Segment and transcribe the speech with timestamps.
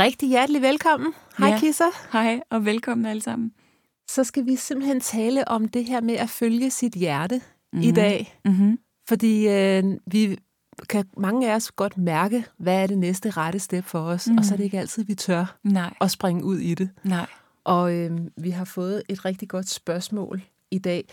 [0.00, 1.12] Rigtig hjertelig velkommen.
[1.38, 1.58] Hej ja.
[1.58, 2.12] Kisser.
[2.12, 3.52] Hej og velkommen alle sammen.
[4.10, 7.88] Så skal vi simpelthen tale om det her med at følge sit hjerte mm-hmm.
[7.88, 8.38] i dag.
[8.44, 8.78] Mm-hmm.
[9.08, 10.38] Fordi øh, vi
[10.88, 14.38] kan mange af os godt mærke, hvad er det næste rette step for os, mm.
[14.38, 15.94] og så er det ikke altid, vi tør Nej.
[16.00, 16.90] at springe ud i det.
[17.04, 17.26] Nej.
[17.64, 21.08] Og øh, vi har fået et rigtig godt spørgsmål i dag.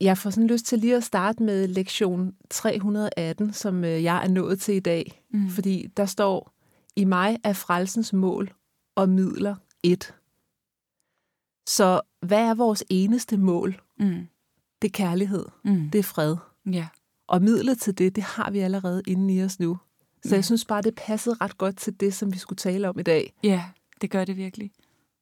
[0.00, 4.28] Jeg får sådan lyst til lige at starte med lektion 318, som øh, jeg er
[4.28, 5.22] nået til i dag.
[5.32, 5.48] Mm.
[5.48, 6.52] Fordi der står,
[6.98, 8.52] i mig er frelsens mål
[8.96, 10.14] og midler et.
[11.68, 13.80] Så hvad er vores eneste mål?
[13.98, 14.26] Mm.
[14.82, 15.46] Det er kærlighed.
[15.64, 15.90] Mm.
[15.90, 16.36] Det er fred.
[16.66, 16.88] Ja.
[17.26, 19.78] Og midlet til det, det har vi allerede inde i os nu.
[20.22, 20.34] Så mm.
[20.34, 23.02] jeg synes bare, det passede ret godt til det, som vi skulle tale om i
[23.02, 23.34] dag.
[23.42, 23.64] Ja,
[24.00, 24.72] det gør det virkelig.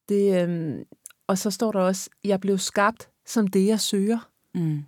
[0.09, 0.85] Det, øhm,
[1.27, 4.31] og så står der også, jeg blev skabt som det, jeg søger.
[4.55, 4.85] Mm.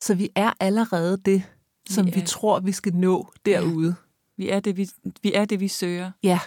[0.00, 1.42] Så vi er allerede det,
[1.88, 3.94] som vi, vi tror, vi skal nå derude.
[4.36, 4.88] Vi er det, vi,
[5.22, 6.10] vi, er det, vi søger.
[6.22, 6.40] Ja.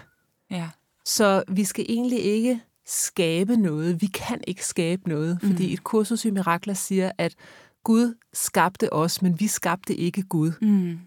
[0.52, 0.70] ja.
[1.06, 4.02] Så vi skal egentlig ikke skabe noget.
[4.02, 5.74] Vi kan ikke skabe noget, fordi mm.
[5.74, 7.36] et kursus i mirakler siger, at
[7.84, 10.52] Gud skabte os, men vi skabte ikke Gud.
[10.62, 11.00] Mm.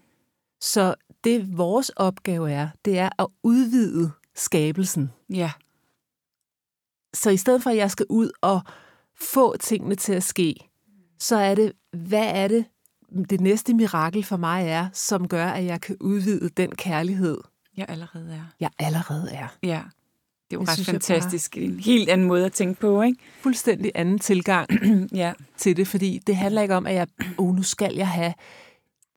[0.61, 5.11] Så det vores opgave er, det er at udvide skabelsen.
[5.29, 5.51] Ja.
[7.13, 8.61] Så i stedet for, at jeg skal ud og
[9.21, 10.55] få tingene til at ske,
[11.19, 12.65] så er det, hvad er det,
[13.29, 17.37] det næste mirakel for mig er, som gør, at jeg kan udvide den kærlighed,
[17.77, 18.45] jeg allerede er.
[18.59, 19.47] Jeg allerede er.
[19.63, 19.81] Ja.
[20.51, 21.53] Det er jo ret synes fantastisk.
[21.55, 21.63] Bare...
[21.63, 23.19] En helt anden måde at tænke på, ikke?
[23.41, 24.69] Fuldstændig anden tilgang
[25.13, 25.33] ja.
[25.57, 27.07] til det, fordi det handler ikke om, at jeg,
[27.37, 28.33] oh, nu skal jeg have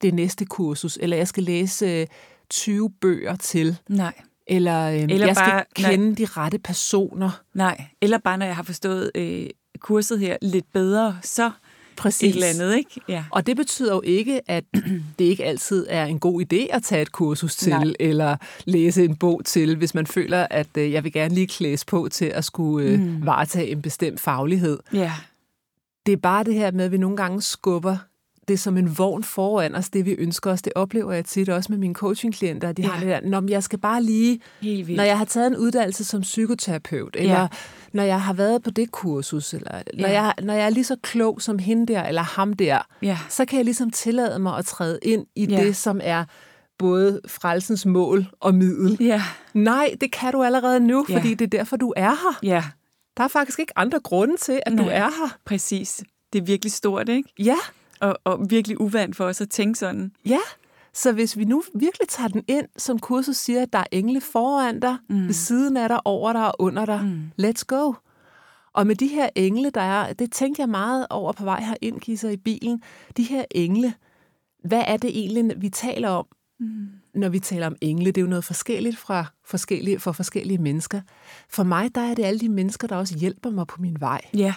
[0.03, 2.07] det næste kursus, eller jeg skal læse
[2.51, 3.79] 20 øh, bøger til.
[3.89, 4.13] Nej.
[4.47, 6.15] Eller, øh, eller jeg bare, skal kende nej.
[6.15, 7.43] de rette personer.
[7.55, 9.47] Nej, eller bare når jeg har forstået øh,
[9.79, 11.51] kurset her lidt bedre, så
[11.97, 12.37] Præcis.
[12.37, 13.01] et eller andet, ikke?
[13.09, 13.25] Ja.
[13.31, 14.65] Og det betyder jo ikke, at
[15.19, 17.93] det ikke altid er en god idé at tage et kursus til, Nej.
[18.01, 21.85] eller læse en bog til, hvis man føler, at øh, jeg vil gerne lige klædes
[21.85, 23.27] på til at skulle øh, mm.
[23.27, 24.79] varetage en bestemt faglighed.
[24.93, 25.13] Ja.
[26.07, 27.97] Det er bare det her med, at vi nogle gange skubber
[28.49, 30.63] det som en vogn foran os, det vi ønsker os.
[30.63, 32.73] Det oplever jeg tit også med mine coachingklienter.
[32.73, 32.89] De ja.
[32.89, 34.41] har det der, når jeg skal bare lige,
[34.97, 37.47] når jeg har taget en uddannelse som psykoterapeut, eller ja.
[37.93, 40.03] når jeg har været på det kursus, eller ja.
[40.03, 43.19] når, jeg, når jeg er lige så klog som hende der, eller ham der, ja.
[43.29, 45.65] så kan jeg ligesom tillade mig at træde ind i ja.
[45.65, 46.25] det, som er
[46.79, 48.97] både frelsens mål og middel.
[49.01, 49.23] Ja.
[49.55, 51.17] Nej, det kan du allerede nu, ja.
[51.17, 52.39] fordi det er derfor, du er her.
[52.43, 52.65] Ja.
[53.17, 54.85] Der er faktisk ikke andre grunde til, at Nej.
[54.85, 55.37] du er her.
[55.45, 56.03] Præcis.
[56.33, 57.29] Det er virkelig stort, ikke?
[57.39, 57.57] Ja.
[58.01, 60.13] Og, og virkelig uvandt for os at tænke sådan.
[60.27, 60.39] Ja,
[60.97, 64.21] så hvis vi nu virkelig tager den ind, som kurset siger, at der er engle
[64.21, 65.27] foran dig, mm.
[65.27, 67.47] ved siden af dig, over dig og under dig, mm.
[67.47, 67.93] let's go.
[68.73, 72.01] Og med de her engle, der er, det tænkte jeg meget over på vej herind,
[72.01, 72.83] Kisser, i bilen.
[73.17, 73.95] De her engle,
[74.65, 76.27] hvad er det egentlig, vi taler om,
[76.61, 76.89] mm.
[77.15, 78.07] når vi taler om engle?
[78.07, 81.01] Det er jo noget forskelligt fra forskellige, for forskellige mennesker.
[81.49, 84.21] For mig, der er det alle de mennesker, der også hjælper mig på min vej.
[84.35, 84.55] Ja.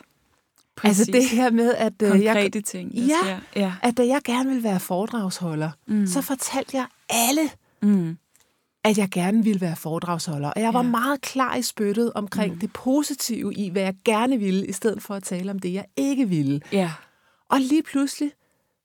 [0.82, 1.00] Præcis.
[1.00, 4.50] Altså det her med, at øh, Konkrete jeg, ting, ja, ja, at da jeg gerne
[4.50, 6.08] ville være foredragsholder, mm.
[6.08, 7.50] så fortalte jeg alle,
[7.82, 8.18] mm.
[8.84, 10.50] at jeg gerne ville være foredragsholder.
[10.50, 10.90] Og jeg var ja.
[10.90, 12.60] meget klar i spyttet omkring mm.
[12.60, 15.86] det positive i, hvad jeg gerne ville, i stedet for at tale om det, jeg
[15.98, 16.62] ikke ville.
[16.72, 16.92] Ja.
[17.50, 18.32] Og lige pludselig,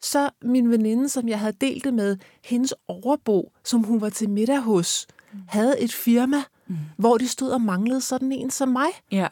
[0.02, 4.30] så min veninde, som jeg havde delt det med, hendes overbo, som hun var til
[4.30, 5.38] middag hos, mm.
[5.48, 6.76] havde et firma, mm.
[6.96, 8.88] hvor de stod og manglede sådan en som mig.
[9.12, 9.28] Ja.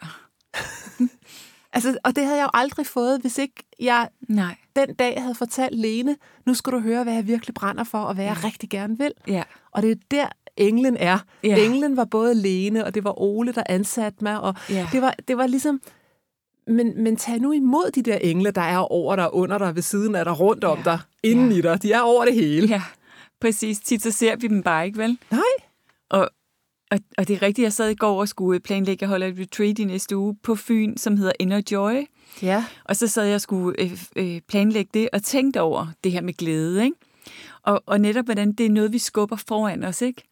[1.73, 4.55] Altså, og det havde jeg jo aldrig fået, hvis ikke jeg Nej.
[4.75, 8.13] den dag havde fortalt Lene, nu skal du høre, hvad jeg virkelig brænder for, og
[8.13, 9.11] hvad jeg rigtig gerne vil.
[9.27, 9.43] Ja.
[9.71, 10.27] Og det er der,
[10.57, 11.17] englen er.
[11.43, 11.65] Ja.
[11.65, 14.87] Englen var både Lene, og det var Ole, der ansatte mig, og ja.
[14.91, 15.81] det, var, det var ligesom...
[16.67, 19.81] Men, men tag nu imod de der engle, der er over dig, under dig, ved
[19.81, 20.83] siden af dig, rundt om ja.
[20.83, 21.57] dig, inden ja.
[21.57, 21.83] i dig.
[21.83, 22.67] De er over det hele.
[22.67, 22.81] Ja,
[23.41, 23.79] præcis.
[23.79, 25.17] Tit så ser vi dem bare ikke, vel?
[25.31, 25.41] Nej.
[26.09, 26.29] Og,
[26.93, 29.39] og, og det er rigtigt, jeg sad i går og skulle planlægge at holde et
[29.39, 31.93] retreat i næste uge på Fyn, som hedder Inner Joy.
[32.41, 32.65] Ja.
[32.85, 36.21] Og så sad jeg og skulle øh, øh, planlægge det og tænkte over det her
[36.21, 36.97] med glæde, ikke?
[37.63, 40.23] Og, og netop, hvordan det er noget, vi skubber foran os, ikke?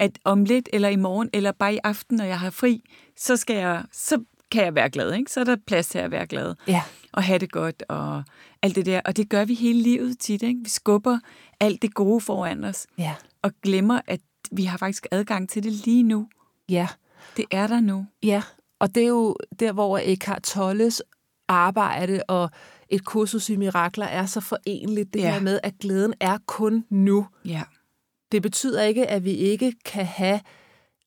[0.00, 2.82] At om lidt, eller i morgen, eller bare i aften, når jeg har fri,
[3.16, 5.32] så, skal jeg, så kan jeg være glad, ikke?
[5.32, 6.54] Så er der plads til at være glad.
[6.68, 6.82] Ja.
[7.12, 8.22] Og have det godt, og
[8.62, 9.00] alt det der.
[9.04, 10.60] Og det gør vi hele livet tit, ikke?
[10.64, 11.18] Vi skubber
[11.60, 13.14] alt det gode foran os, Ja.
[13.42, 14.20] og glemmer, at
[14.52, 16.28] vi har faktisk adgang til det lige nu.
[16.68, 16.88] Ja.
[17.36, 18.06] Det er der nu.
[18.22, 18.42] Ja,
[18.78, 21.02] og det er jo der, hvor Eckhart Tolles
[21.48, 22.50] arbejde og
[22.88, 25.14] et kursus i mirakler er så forenligt.
[25.14, 25.32] Det Ja.
[25.32, 27.26] her med, at glæden er kun nu.
[27.44, 27.62] Ja.
[28.32, 30.40] Det betyder ikke, at vi ikke kan have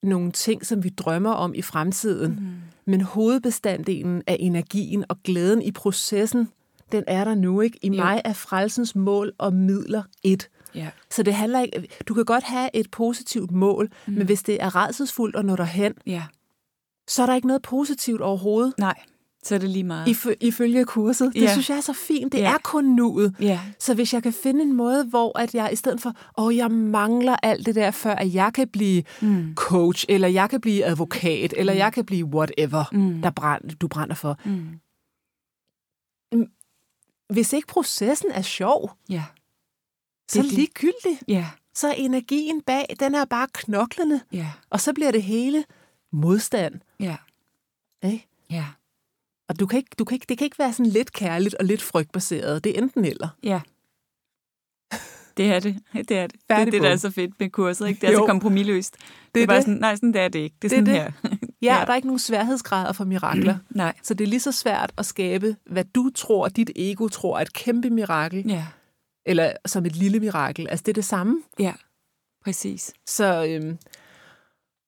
[0.03, 2.31] nogle ting, som vi drømmer om i fremtiden.
[2.31, 2.47] Mm.
[2.85, 6.49] Men hovedbestanddelen af energien og glæden i processen,
[6.91, 7.61] den er der nu.
[7.61, 7.79] ikke.
[7.81, 7.93] I Jo.
[7.93, 10.49] mig er frelsens mål og midler et.
[10.75, 10.89] Ja.
[11.11, 11.87] Så det handler ikke...
[12.07, 14.13] Du kan godt have et positivt mål, mm.
[14.13, 16.23] men hvis det er redselsfuldt at nå derhen, Ja.
[17.07, 18.73] så er der ikke noget positivt overhovedet.
[18.77, 18.95] Nej,
[19.43, 20.07] så er det lige meget.
[20.07, 21.31] Ifø- ifølge kurset.
[21.33, 21.51] Det Ja.
[21.51, 22.31] synes jeg er så fint.
[22.31, 22.53] Det Ja.
[22.53, 23.35] er kun nuet.
[23.39, 23.59] Ja.
[23.79, 26.71] Så hvis jeg kan finde en måde, hvor at jeg i stedet for, åh, jeg
[26.71, 29.55] mangler alt det der, før at jeg kan blive mm.
[29.55, 33.21] coach, eller jeg kan blive advokat, eller jeg kan blive whatever, mm.
[33.21, 34.37] der brænd, du brænder for.
[34.45, 34.67] Mm.
[37.33, 39.23] Hvis ikke processen er sjov, Ja.
[40.29, 41.23] Så er Det er ligegyldigt.
[41.27, 41.47] Ja.
[41.73, 44.47] Så er energien bag, den er bare knoklende, Ja.
[44.69, 45.63] og så bliver det hele
[46.11, 46.79] modstand.
[46.99, 47.15] Ja.
[48.03, 48.27] Ikke?
[48.49, 48.65] Ja.
[49.49, 51.65] Og du kan ikke, du kan ikke, det kan ikke være sådan lidt kærligt og
[51.65, 52.63] lidt frygtbaseret.
[52.63, 53.27] Det er enten eller.
[53.43, 53.61] Ja.
[55.37, 55.77] Det er det.
[55.93, 56.33] Det er det.
[56.33, 57.87] Det er Færdig det, der er så fedt med kurset.
[57.87, 58.01] Ikke?
[58.01, 58.17] Det er Jo.
[58.19, 58.93] så kompromilløst.
[58.97, 59.01] Det,
[59.35, 59.63] Det er er bare det.
[59.65, 60.55] sådan, nej, sådan det er det ikke.
[60.61, 61.31] Det er Det er sådan det.
[61.31, 61.37] her.
[61.61, 61.85] Ja, Ja.
[61.85, 63.57] der er ikke nogen sværhedsgrader for mirakler.
[63.69, 63.93] nej.
[64.03, 67.41] Så det er lige så svært at skabe, hvad du tror, dit ego tror er
[67.41, 68.65] et kæmpe mirakel, Ja.
[69.25, 70.67] Eller som et lille mirakel.
[70.69, 71.43] Altså, det er det samme.
[71.59, 71.73] Ja.
[72.43, 72.93] Præcis.
[73.07, 73.77] Så, øhm,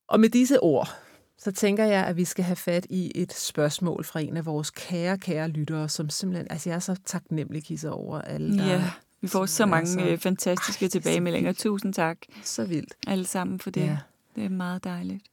[0.07, 0.95] og med disse ord,
[1.37, 4.69] så tænker jeg, at vi skal have fat i et spørgsmål fra en af vores
[4.71, 8.83] kære, kære lyttere, som simpelthen, altså jeg er så taknemmelig kisser over alle, der Ja.
[9.21, 11.53] Vi får så mange så- øh, fantastiske Ej, tilbagemeldinger.
[11.53, 12.93] Tusind tak så vildt.
[13.07, 13.81] alle sammen for det.
[13.81, 13.97] Ja.
[14.35, 15.23] Det er meget dejligt.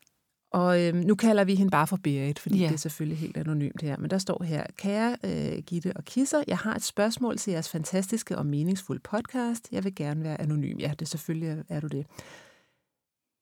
[0.50, 2.66] Og øhm, nu kalder vi hende bare for Berit, fordi Ja.
[2.66, 3.96] det er selvfølgelig helt anonymt her.
[3.96, 7.68] Men der står her, kære øh, Gitte og Kisser, jeg har et spørgsmål til jeres
[7.68, 9.68] fantastiske og meningsfulde podcast.
[9.72, 10.78] Jeg vil gerne være anonym.
[10.78, 12.06] Ja, det selvfølgelig er- du det.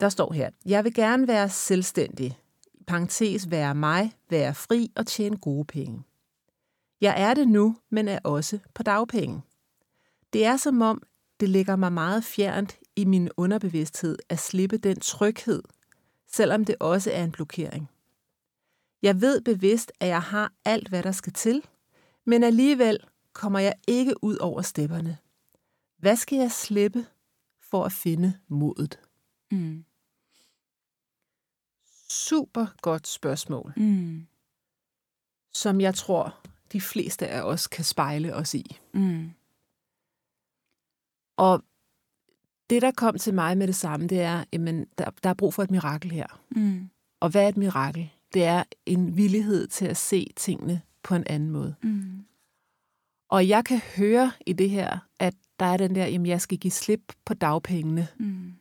[0.00, 2.38] Der står her, jeg vil gerne være selvstændig.
[2.86, 6.02] Parentes være mig, være fri og tjene gode penge.
[7.00, 9.40] Jeg er det nu, men er også på dagpenge.
[10.32, 11.02] Det er som om,
[11.40, 15.62] det ligger mig meget fjernt i min underbevidsthed at slippe den tryghed,
[16.26, 17.90] selvom det også er en blokering.
[19.02, 21.62] Jeg ved bevidst, at jeg har alt, hvad der skal til,
[22.24, 22.98] men alligevel
[23.32, 25.18] kommer jeg ikke ud over stepperne.
[25.98, 27.06] Hvad skal jeg slippe
[27.60, 29.00] for at finde modet?
[29.50, 29.84] Mm.
[32.08, 34.26] Super godt spørgsmål, Mm.
[35.54, 36.40] som jeg tror,
[36.72, 38.78] de fleste af os kan spejle os i.
[38.94, 39.30] Mm.
[41.36, 41.64] Og
[42.70, 44.60] det, der kom til mig med det samme, det er, at
[44.98, 46.40] der, der er brug for et mirakel her.
[46.50, 46.88] Mm.
[47.20, 48.10] Og hvad er et mirakel?
[48.34, 51.74] Det er en villighed til at se tingene på en anden måde.
[51.82, 52.24] Mm.
[53.30, 56.58] Og jeg kan høre i det her, at der er den der, jamen jeg skal
[56.58, 58.08] give slip på dagpengene.
[58.18, 58.52] Mm.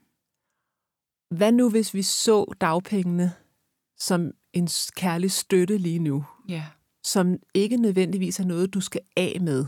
[1.37, 3.31] Hvad nu, hvis vi så dagpengene
[3.97, 6.63] som en kærlig støtte lige nu, Ja.
[7.03, 9.65] som ikke nødvendigvis er noget, du skal af med?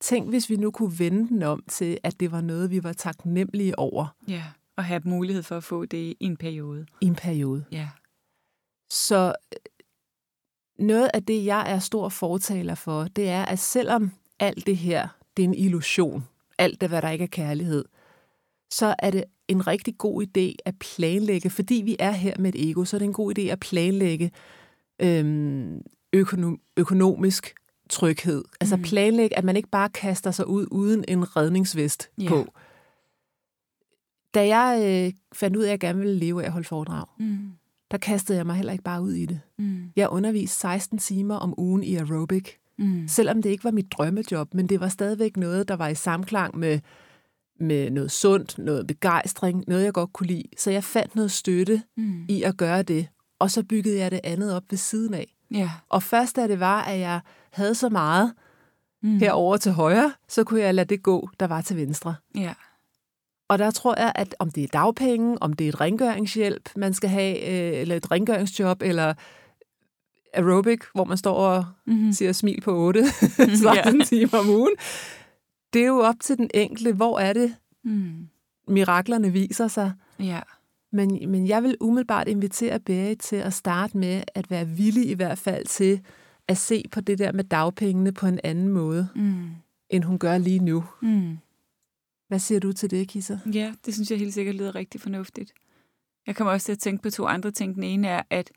[0.00, 2.92] Tænk, hvis vi nu kunne vende den om til, at det var noget, vi var
[2.92, 4.44] taknemmelige over Ja.
[4.76, 6.86] Og have mulighed for at få det i en periode.
[7.00, 7.64] i en periode.
[7.72, 7.88] Ja.
[8.90, 14.66] Så øh, noget af det, jeg er stor fortaler for, det er, at selvom alt
[14.66, 16.24] det her, det er en illusion,
[16.58, 17.84] alt det, hvad der ikke er kærlighed,
[18.70, 22.70] så er det en rigtig god idé at planlægge, fordi vi er her med et
[22.70, 24.30] ego, så er det en god idé at planlægge
[25.02, 27.54] øhm, økonom, økonomisk
[27.90, 28.44] tryghed.
[28.60, 28.82] Altså Mhm.
[28.84, 32.28] planlægge, at man ikke bare kaster sig ud uden en redningsvest Ja.
[32.28, 32.46] på.
[34.34, 37.04] Da jeg øh, fandt ud af, at jeg gerne ville leve af at holde foredrag,
[37.18, 37.38] Mm.
[37.90, 39.40] der kastede jeg mig heller ikke bare ud i det.
[39.58, 39.92] Mm.
[39.96, 43.08] Jeg underviste 16 timer om ugen i aerobic, Mm.
[43.08, 46.58] selvom det ikke var mit drømmejob, men det var stadigvæk noget, der var i samklang
[46.58, 46.80] med,
[47.60, 50.44] med noget sundt, noget begejstring, noget jeg godt kunne lide.
[50.58, 52.24] Så jeg fandt noget støtte Mm.
[52.28, 55.34] i at gøre det, og så byggede jeg det andet op ved siden af.
[55.50, 55.70] Ja.
[55.88, 57.20] Og først da det var, at jeg
[57.52, 58.32] havde så meget
[59.02, 59.18] Mm.
[59.18, 62.14] herover til højre, så kunne jeg lade det gå, der var til venstre.
[62.34, 62.54] Ja.
[63.48, 66.94] Og der tror jeg, at om det er dagpenge, om det er et rengøringshjælp, man
[66.94, 69.14] skal have, øh, eller et rengøringsjob, eller
[70.34, 72.12] aerobic, hvor man står og Mm.
[72.12, 73.04] siger smil på 8,
[73.56, 74.74] 16 timer om ugen.
[75.72, 77.54] Det er jo op til den enkelte, hvor er det,
[77.84, 78.28] Mm.
[78.68, 79.92] miraklerne viser sig.
[80.18, 80.40] Ja.
[80.92, 85.14] Men, men jeg vil umiddelbart invitere Berit til at starte med at være villig i
[85.14, 86.00] hvert fald til
[86.48, 89.50] at se på det der med dagpengene på en anden måde, Mm.
[89.90, 90.84] end hun gør lige nu.
[91.02, 91.38] Mm.
[92.28, 93.38] Hvad siger du til det, Kisser?
[93.54, 95.52] Ja, det synes jeg helt sikkert lyder rigtig fornuftigt.
[96.26, 97.74] Jeg kommer også til at tænke på to andre ting.
[97.74, 98.50] Den ene er, at,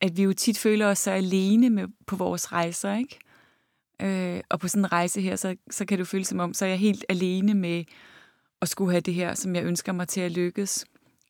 [0.00, 3.18] at vi jo tit føler os så alene med, på vores rejser, ikke?
[4.02, 6.64] Øh, og på sådan en rejse her, så, så kan du føle som om, så
[6.64, 7.84] er jeg helt alene med
[8.60, 10.86] at skulle have det her, som jeg ønsker mig til at lykkes.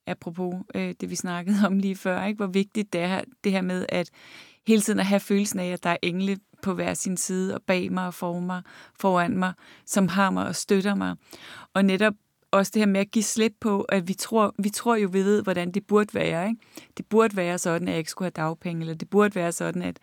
[0.06, 2.36] Apropos øh, det, vi snakkede om lige før, ikke?
[2.36, 4.10] hvor vigtigt det er det her med, at
[4.66, 7.62] hele tiden at have følelsen af, at der er engle på hver sin side og
[7.62, 8.62] bag mig og for mig,
[9.00, 9.52] foran mig,
[9.86, 11.16] som har mig og støtter mig.
[11.74, 12.14] Og netop
[12.50, 15.24] også det her med at give slip på, at vi tror, vi tror jo, vi
[15.24, 16.48] ved, hvordan det burde være.
[16.48, 16.60] Ikke?
[16.96, 19.82] Det burde være sådan, at jeg ikke skulle have dagpenge, eller det burde være sådan,
[19.82, 19.98] at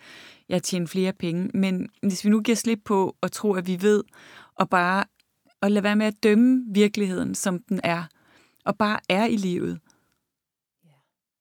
[0.50, 1.50] jeg tjener flere penge.
[1.54, 4.04] Men hvis vi nu giver slip på at tro, at vi ved,
[4.56, 5.04] og bare
[5.62, 8.04] og lade være med at dømme virkeligheden, som den er,
[8.66, 9.80] og bare er i livet,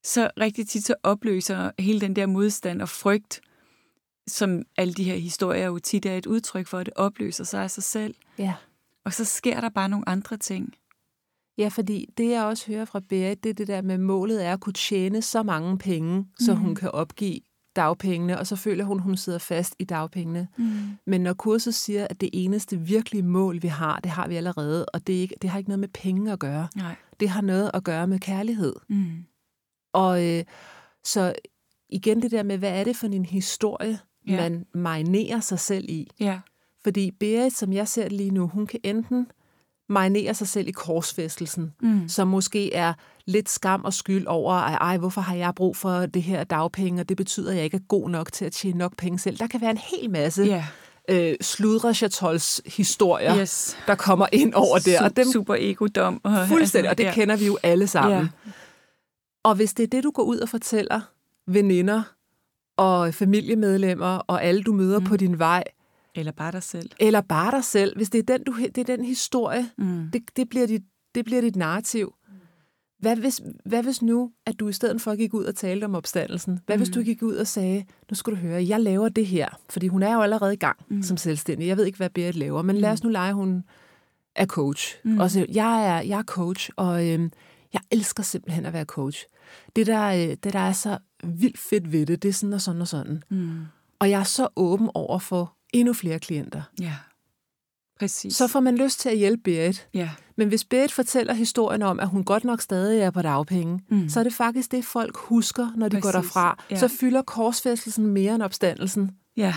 [0.05, 3.41] så rigtig tit så opløser hele den der modstand og frygt,
[4.27, 7.63] som alle de her historier jo tit er et udtryk for, at det opløser sig
[7.63, 8.15] af sig selv.
[8.39, 8.55] Ja.
[9.05, 10.75] Og så sker der bare nogle andre ting.
[11.59, 14.53] Ja, fordi det, jeg også hører fra Berit, det er det der med, målet er
[14.53, 16.63] at kunne tjene så mange penge, så Mhm.
[16.63, 17.41] hun kan opgive
[17.77, 20.49] dagpengene, og så føler hun, hun sidder fast i dagpengene.
[20.57, 20.69] Mm.
[21.07, 24.87] Men når kurset siger, at det eneste virkelige mål, vi har, det har vi allerede,
[24.87, 26.69] og det, er ikke, det har ikke noget med penge at gøre.
[26.77, 26.95] Nej.
[27.21, 28.75] Det har noget at gøre med kærlighed.
[28.89, 29.25] Mm.
[29.93, 30.45] Og øh,
[31.05, 31.35] så
[31.91, 34.37] igen det der med, hvad er det for en historie, Ja.
[34.37, 36.11] man marinerer sig selv i?
[36.21, 36.39] Ja.
[36.85, 39.27] Fordi Berit, som jeg ser det lige nu, hun kan enten
[39.89, 42.09] marinere sig selv i korsfæstelsen, Mm.
[42.09, 42.93] som måske er
[43.27, 47.01] lidt skam og skyld over, at ej, hvorfor har jeg brug for det her dagpenge,
[47.03, 49.37] og det betyder, at jeg ikke er god nok til at tjene nok penge selv.
[49.39, 50.65] Der kan være en hel masse Ja.
[51.09, 53.77] øh, sludre Chatols historier, Yes.
[53.87, 56.21] der kommer ind over der, og dem Super egodom.
[56.25, 57.13] Og, fuldstændig, og det ja.
[57.15, 58.19] kender vi jo alle sammen.
[58.19, 58.51] Ja.
[59.43, 61.01] Og hvis det er det, du går ud og fortæller
[61.47, 62.03] veninder
[62.77, 65.05] og familiemedlemmer og alle, du møder mm.
[65.05, 65.65] på din vej,
[66.15, 66.91] Eller bare dig selv.
[67.01, 70.09] eller bare dig selv, hvis det er den, du, det er den historie, Mm.
[70.13, 70.83] det, det, bliver dit,
[71.15, 72.15] det bliver dit narrativ.
[72.99, 75.95] Hvad hvis, hvad hvis nu, at du i stedet for gik ud og talte om
[75.95, 76.61] opstandelsen?
[76.67, 76.81] Hvad mm.
[76.81, 79.87] hvis du gik ud og sagde, nu skal du høre, jeg laver det her, fordi
[79.89, 81.03] hun er jo allerede i gang mm.
[81.03, 81.69] som selvstændig.
[81.69, 82.81] Jeg ved ikke, hvad Berit laver, men mm.
[82.83, 83.65] lad os nu lege, hun
[84.35, 84.97] er coach.
[85.05, 85.19] Mm.
[85.19, 87.33] Og så, jeg er, jeg er coach, og øhm,
[87.73, 89.25] jeg elsker simpelthen at være coach.
[89.77, 92.61] Det der, øh, det, der er så vildt fedt ved det, det er sådan og
[92.61, 93.23] sådan og sådan.
[93.31, 93.61] Mm.
[93.99, 96.63] Og jeg er så åben over for endnu flere klienter.
[96.81, 96.95] Ja.
[97.99, 98.37] Præcis.
[98.37, 99.89] Så får man lyst til at hjælpe Berit.
[99.95, 100.11] Ja.
[100.37, 104.09] Men hvis Berit fortæller historien om, at hun godt nok stadig er på dagpenge, Mm.
[104.09, 106.13] så er det faktisk det, folk husker, når de Præcis.
[106.13, 106.65] går derfra.
[106.71, 106.79] ja.
[106.79, 109.11] Så fylder korsfæstelsen mere end opstandelsen.
[109.37, 109.55] Ja,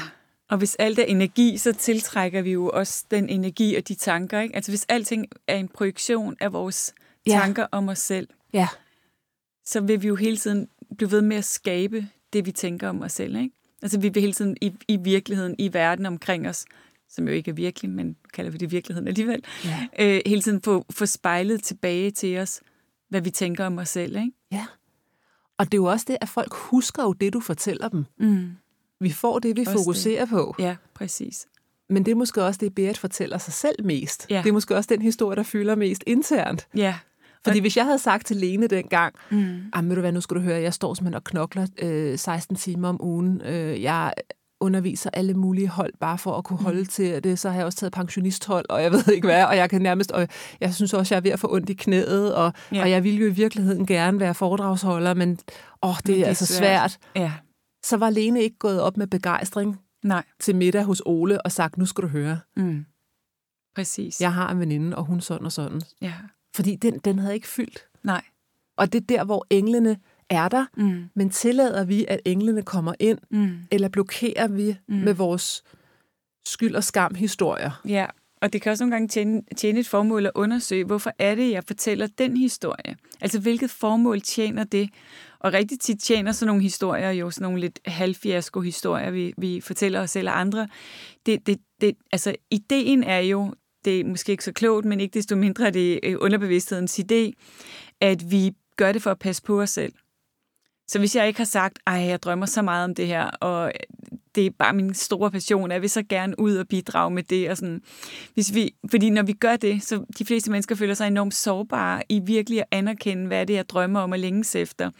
[0.49, 4.39] og hvis alt er energi, så tiltrækker vi jo også den energi og de tanker.
[4.39, 4.55] Ikke?
[4.55, 6.93] Altså hvis alting er en projektion af vores
[7.27, 7.31] Ja.
[7.31, 8.67] tanker om os selv, Ja,
[9.65, 13.01] så vil vi jo hele tiden blive ved med at skabe det, vi tænker om
[13.01, 13.35] os selv.
[13.35, 13.55] Ikke?
[13.81, 16.65] Altså vi vil hele tiden i, i virkeligheden, i verden omkring os,
[17.09, 19.87] som jo ikke er virkelig, men kalder vi det virkeligheden alligevel, Ja.
[19.99, 22.61] øh, hele tiden få, få spejlet tilbage til os,
[23.09, 24.15] hvad vi tænker om os selv.
[24.15, 24.31] Ikke?
[24.51, 24.65] ja.
[25.57, 28.05] Og det er jo også det, at folk husker jo det, du fortæller dem.
[28.19, 28.49] Mm.
[28.99, 30.55] Vi får det, vi Også fokuserer på.
[30.59, 31.47] Ja, præcis.
[31.89, 34.27] Men det er måske også det, Berit fortæller sig selv mest.
[34.29, 34.41] Ja.
[34.43, 36.67] Det er måske også den historie, der fylder mest internt.
[36.75, 36.95] Ja.
[37.45, 39.59] Fordi hvis jeg havde sagt til Lene dengang, Mm.
[39.73, 42.55] Ej, ved du hvad, nu skal du høre, jeg står simpelthen og knokler øh, 16
[42.55, 43.41] timer om ugen.
[43.41, 44.13] Øh, jeg
[44.59, 46.63] underviser alle mulige hold, bare for at kunne Mm.
[46.65, 47.39] holde til det.
[47.39, 50.11] Så har jeg også taget pensionisthold, og jeg ved ikke hvad, og jeg kan nærmest,
[50.11, 50.27] og
[50.61, 52.81] jeg synes også, jeg er ved at få ondt i knæet, og, Ja.
[52.81, 55.39] og jeg ville jo i virkeligheden gerne være foredragsholder, men
[55.83, 56.97] åh, det, Men er, altså svært.
[57.15, 57.31] Ja.
[57.83, 60.23] Så var Lene ikke gået op med begejstring Nej.
[60.39, 62.85] til middag hos Ole og sagt, nu skal du høre, Mm.
[63.75, 64.21] Præcis.
[64.21, 65.81] jeg har en veninde, og hun sådan og sådan.
[66.01, 66.13] ja.
[66.55, 67.85] Fordi den, den havde ikke fyldt.
[68.03, 68.23] Nej.
[68.77, 69.97] Og det er der, hvor englene
[70.29, 71.03] er der, Mm.
[71.15, 73.57] men tillader vi, at englene kommer ind, Mm.
[73.71, 74.95] eller blokerer vi Mm.
[74.95, 75.63] med vores
[76.45, 77.81] skyld og skam historier?
[77.87, 78.05] Ja,
[78.41, 81.51] og det kan også nogle gange tjene, tjene et formål at undersøge, hvorfor er det,
[81.51, 82.95] jeg fortæller den historie?
[83.21, 84.89] Altså, hvilket formål tjener det?
[85.39, 89.99] Og rigtig tit tjener sådan nogle historier jo sådan nogle lidt halvfiasko-historier, vi, vi fortæller
[90.01, 90.67] os selv og andre.
[91.25, 93.53] Det, det, det, altså, ideen er jo,
[93.85, 97.31] det er måske ikke så klogt, men ikke desto mindre er det øh, underbevidsthedens idé,
[98.01, 99.93] at vi gør det for at passe på os selv.
[100.87, 103.67] Så hvis jeg ikke har sagt, ej, jeg drømmer så meget om det her, og
[103.67, 107.23] øh, det er bare min store passion, jeg vil så gerne ud og bidrage med
[107.23, 107.49] det.
[107.49, 107.81] Og sådan.
[108.33, 112.03] Hvis vi, fordi når vi gør det, så de fleste mennesker føler sig enormt sårbare
[112.09, 114.91] i virkelig at anerkende, hvad det er, jeg drømmer om og længes efter.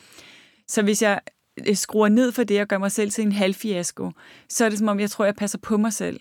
[0.67, 1.19] Så hvis jeg
[1.67, 4.11] øh, skruer ned for det og gør mig selv til en halvfiasko,
[4.49, 6.19] så er det som om, jeg tror, jeg passer på mig selv.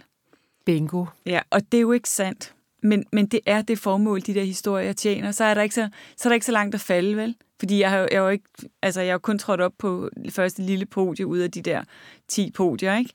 [0.64, 1.06] Bingo.
[1.26, 2.54] Ja, og det er jo ikke sandt.
[2.82, 5.32] Men, men det er det formål, de der historier tjener.
[5.32, 7.34] Så er der ikke så, så, er der ikke så langt at falde, vel?
[7.58, 8.44] Fordi jeg har, jeg har jo ikke,
[8.82, 11.62] altså jeg har jo kun trådt op på det første lille podie ud af de
[11.62, 11.82] der
[12.28, 13.10] 10 podier, ikke?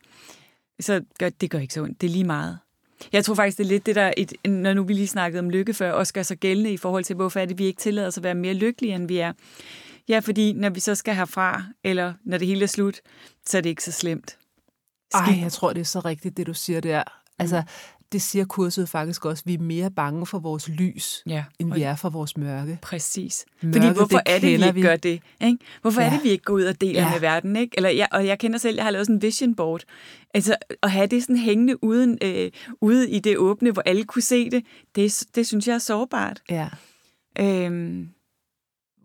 [0.80, 2.02] Så gør, det gør ikke så ondt.
[2.02, 2.60] Det er lige meget.
[3.14, 5.50] Jeg tror faktisk, det er lidt det der, et, når nu vi lige snakkede om
[5.50, 8.08] lykke før, også gør sig gældende i forhold til, hvorfor er det, vi ikke tillader
[8.08, 9.34] os at være mere lykkelige, end vi er.
[10.08, 13.02] Ja, fordi når vi så skal herfra, eller når det hele er slut,
[13.46, 14.38] så er det ikke så slemt.
[15.14, 17.04] Ej, jeg tror, det er så rigtigt, det du siger der.
[17.40, 17.64] Altså,
[18.12, 19.44] det siger kurset faktisk også.
[19.46, 22.80] Vi er mere bange for vores lys, Ja, end vi er for vores mørke.
[22.82, 23.46] Præcis.
[23.62, 25.22] Mørket, Fordi hvorfor det er det, vi ikke gør det?
[25.42, 25.58] Ikke?
[25.82, 26.08] Hvorfor ja.
[26.08, 27.02] er det, vi ikke går ud og deler.
[27.02, 27.12] Ja.
[27.12, 27.56] med verden?
[27.56, 27.74] Ikke?
[27.78, 29.84] Eller jeg, og jeg kender selv, jeg har lavet sådan en vision board.
[30.34, 32.52] Altså, at have det sådan hængende uden, øh,
[32.82, 34.64] ude i det åbne, hvor alle kunne se det,
[34.96, 36.42] det, det synes jeg er sårbart.
[36.50, 36.70] Ja.
[37.40, 38.10] Øhm,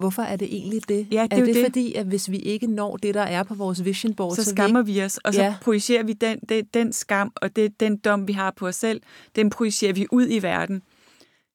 [0.01, 1.07] Hvorfor er det egentlig det?
[1.11, 1.65] Ja, det er er det, det.
[1.65, 4.51] fordi, at hvis vi ikke når det, der er på vores vision board, så så,
[4.51, 5.55] skammer vi vi os, og så ja.
[5.63, 9.01] Projicerer vi den, den, den skam og det, den dom, vi har på os selv,
[9.37, 10.77] den projicerer vi ud i verden.
[10.77, 10.87] ikke...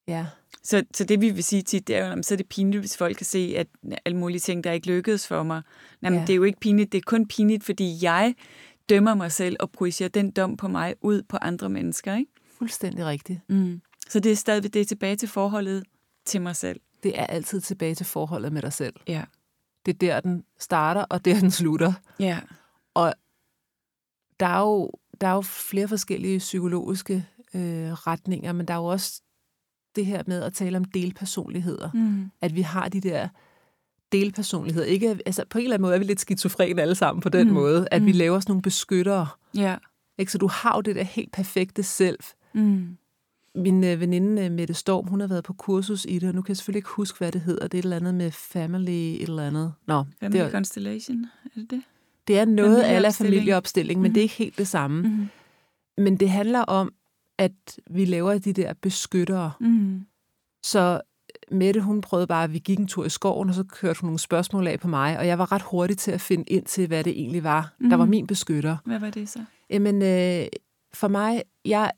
[0.07, 0.25] Ja.
[0.63, 2.81] Så, så det, vi vil sige tit, det er jo, jamen, så er det pinligt,
[2.81, 3.67] hvis folk kan se, at
[4.05, 5.61] alle mulige ting, der ikke lykkedes for mig.
[6.03, 6.21] Jamen, ja.
[6.21, 6.27] Ja.
[6.27, 8.35] det er jo ikke pinligt, det er kun pinligt, fordi jeg
[8.89, 12.15] dømmer mig selv og projicerer den dom på mig ud på andre mennesker.
[12.15, 12.31] Ikke?
[12.57, 13.39] Fuldstændig rigtigt.
[13.49, 13.81] Mm.
[14.09, 15.83] Så det er stadigvæk det er tilbage til forholdet
[16.25, 16.79] til mig selv.
[17.05, 18.93] Det er altid tilbage til forholdet med dig selv.
[19.07, 19.23] Ja.
[19.85, 21.93] Det er der, den starter, og der, den slutter.
[22.19, 22.39] Ja.
[24.39, 28.85] Der er jo, der er jo flere forskellige psykologiske øh, retninger, men der er jo
[28.85, 29.21] også
[29.95, 31.89] det her med at tale om delpersonligheder.
[31.93, 32.31] Mm.
[32.41, 33.27] At vi har de der
[34.11, 34.85] delpersonligheder.
[34.85, 37.47] Ikke, altså, på en eller anden måde er vi lidt skizofrene alle sammen på den
[37.47, 37.53] Mm.
[37.53, 38.05] måde, at mm.
[38.05, 39.27] vi laver sådan nogle beskyttere.
[39.55, 39.77] Ja.
[40.17, 40.31] Ikke?
[40.31, 42.19] Så du har jo det der helt perfekte selv.
[42.53, 42.97] Mm.
[43.55, 46.41] Min øh, veninde øh, Mette Storm, hun har været på kursus i det, og nu
[46.41, 47.67] kan jeg selvfølgelig ikke huske, hvad det hedder.
[47.67, 49.73] Det er et eller andet med family et eller andet.
[49.87, 51.81] Nå, Family det er, Constellation, er det det?
[52.27, 54.01] det er noget af familieopstilling.
[54.01, 54.13] men Mhm.
[54.13, 55.01] det er ikke helt det samme.
[55.07, 55.27] Mm.
[56.03, 56.93] Men det handler om,
[57.37, 57.51] at
[57.91, 59.51] vi laver de der beskyttere.
[59.59, 60.01] Mm.
[60.63, 61.01] Så
[61.51, 64.07] Mette, hun prøvede bare, at vi gik en tur i skoven, og så kørte hun
[64.07, 66.87] nogle spørgsmål af på mig, og jeg var ret hurtig til at finde ind til,
[66.87, 67.89] hvad det egentlig var, mm.
[67.89, 68.09] der var Mhm.
[68.09, 68.77] min beskytter.
[68.85, 69.39] Hvad var det så?
[69.69, 70.47] Jamen, øh,
[70.93, 71.91] for mig, jeg,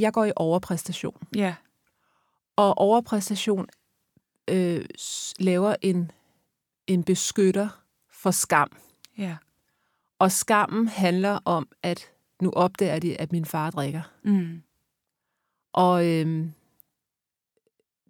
[0.00, 1.22] jeg går i overpræstation.
[1.36, 1.54] Ja.
[2.56, 3.66] Og overpræstation
[4.50, 4.84] øh,
[5.38, 6.10] laver en,
[6.86, 7.68] en beskytter
[8.12, 8.70] for skam.
[9.18, 9.36] Ja.
[10.18, 12.10] Og skammen handler om, at
[12.42, 14.02] nu opdager de, at min far drikker.
[14.22, 14.62] Mm.
[15.72, 16.52] Og øhm,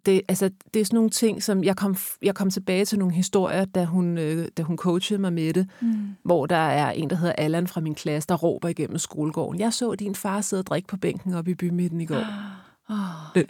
[0.05, 3.13] det, altså, det er sådan nogle ting, som jeg kom, jeg kom tilbage til nogle
[3.13, 6.09] historier, da hun, øh, da hun coachede mig med det, Mm.
[6.23, 9.59] hvor der er en, der hedder Allan fra min klasse, der råber igennem skolegården.
[9.59, 12.25] Jeg så din far sidde og drikke på bænken oppe i bymidten i går.
[12.89, 12.97] Oh,
[13.35, 13.45] Det-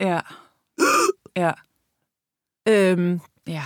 [0.00, 0.14] ja.
[0.16, 0.20] ja.
[1.36, 1.52] Ja.
[2.68, 3.62] Øhm, Ja.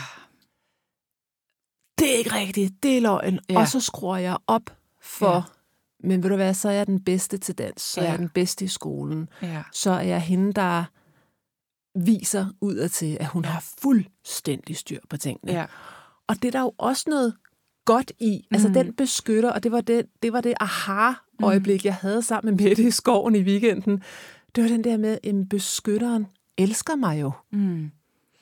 [1.98, 3.38] det er ikke rigtigt, det er løgn.
[3.50, 3.58] Ja.
[3.60, 4.62] Og så skruer jeg op
[5.02, 5.42] for, Ja.
[6.08, 8.06] men ved du hvad, så er jeg den bedste til dans, så ja.
[8.06, 9.28] er jeg den bedste i skolen.
[9.42, 9.62] Ja.
[9.72, 10.84] Så er jeg hende, der
[11.94, 15.52] viser udad til, at hun har fuldstændig styr på tingene.
[15.52, 15.64] Ja.
[16.26, 17.34] Og det er der jo også noget
[17.84, 18.46] godt i.
[18.50, 18.74] Altså Mhm.
[18.74, 22.82] den beskytter, og det var det, det, var det aha-øjeblik, jeg havde sammen med Mette
[22.82, 24.02] i skoven i weekenden.
[24.54, 26.26] Det var den der med, at beskytteren
[26.58, 27.32] elsker mig jo.
[27.52, 27.90] Mm.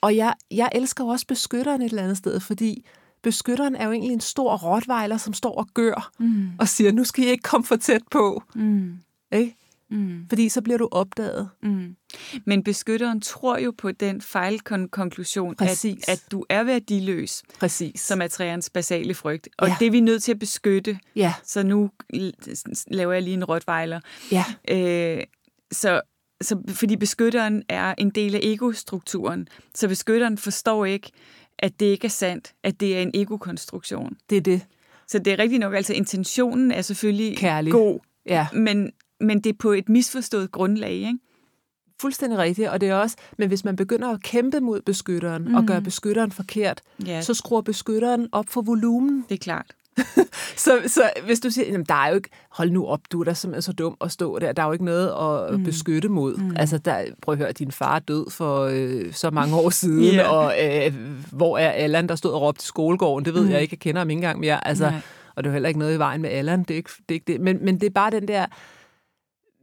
[0.01, 2.85] Og jeg, jeg elsker også beskytteren et eller andet sted, fordi
[3.21, 6.49] beskytteren er jo egentlig en stor rottweiler, som står og gør Mm.
[6.59, 8.43] og siger, nu skal I ikke komme for tæt på.
[8.55, 8.97] Mm.
[9.31, 9.55] Ikke?
[9.93, 10.25] Mm.
[10.29, 11.49] Fordi så bliver du opdaget.
[11.63, 11.95] Mm.
[12.45, 18.01] Men beskytteren tror jo på den fejlkonklusion, at, at du er værdiløs, Præcis.
[18.01, 19.49] som er træernes basale frygt.
[19.57, 19.75] Og Ja.
[19.79, 20.99] det er vi nødt til at beskytte.
[21.15, 21.89] Ja, Så nu
[22.87, 23.99] laver jeg lige en rottweiler.
[24.31, 25.23] ja, Øh,
[25.71, 26.01] så,
[26.41, 29.47] så, fordi beskytteren er en del af egostrukturen.
[29.75, 31.11] Så beskytteren forstår ikke,
[31.59, 34.17] at det ikke er sandt, at det er en egokonstruktion.
[34.29, 34.61] det er det.
[35.07, 37.71] Så det er rigtigt nok, altså intentionen er selvfølgelig Kærlig.
[37.71, 38.47] god, Ja.
[38.53, 41.17] men, men det er på et misforstået grundlag, ikke?
[42.01, 45.55] Fuldstændig rigtigt, og det er også, men hvis man begynder at kæmpe mod beskytteren mm.
[45.55, 49.25] og gøre beskytteren forkert, Ja, så skruer beskytteren op for volumen.
[49.29, 49.65] det er klart.
[50.57, 53.23] Så, så hvis du siger, jamen, der er jo ikke, hold nu op, du er
[53.23, 55.07] da simpelthen så dum at stå der, der er jo ikke noget
[55.51, 55.63] at mm.
[55.65, 56.37] beskytte mod.
[56.37, 56.55] Mm.
[56.55, 60.13] Altså, der, prøv at høre, din far er død for øh, så mange år siden,
[60.13, 60.27] Ja.
[60.29, 60.93] og øh,
[61.31, 63.49] hvor er Allan, der stod og råbte i skolegården, det ved mm.
[63.51, 64.67] jeg ikke, jeg kender ham ikke engang mere.
[64.67, 64.99] Altså, Nej.
[65.35, 67.09] og det er jo heller ikke noget i vejen med Allan, det er ikke det.
[67.09, 67.41] Er ikke det.
[67.41, 68.45] Men, men det er bare den der